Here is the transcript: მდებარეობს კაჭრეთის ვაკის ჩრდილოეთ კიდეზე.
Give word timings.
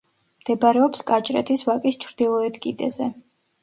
მდებარეობს 0.43 1.05
კაჭრეთის 1.13 1.69
ვაკის 1.69 2.03
ჩრდილოეთ 2.09 2.63
კიდეზე. 2.67 3.17